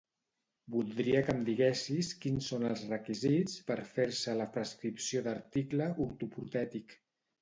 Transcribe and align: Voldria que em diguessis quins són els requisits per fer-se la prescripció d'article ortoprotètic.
Voldria 0.75 1.19
que 1.25 1.33
em 1.33 1.43
diguessis 1.49 2.09
quins 2.23 2.47
són 2.53 2.65
els 2.71 2.81
requisits 2.93 3.55
per 3.69 3.77
fer-se 3.93 4.35
la 4.41 4.49
prescripció 4.57 5.23
d'article 5.29 5.91
ortoprotètic. 6.07 6.99